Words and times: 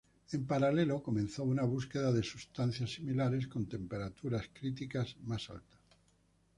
En 0.31 0.47
paralelo 0.47 1.03
comenzó 1.03 1.43
una 1.43 1.61
búsqueda 1.61 2.11
de 2.11 2.23
sustancias 2.23 2.89
similares 2.91 3.45
con 3.47 3.67
temperaturas 3.67 4.49
críticas 4.51 5.15
más 5.25 5.47
altas. 5.51 5.79